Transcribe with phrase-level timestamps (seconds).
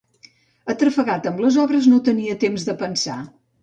[0.75, 3.25] Atrafegat amb les obres, no tenia temps de pensar